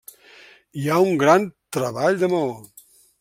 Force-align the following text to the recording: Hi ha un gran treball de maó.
Hi 0.83 0.87
ha 0.93 0.97
un 1.09 1.13
gran 1.25 1.45
treball 1.77 2.17
de 2.25 2.31
maó. 2.33 2.57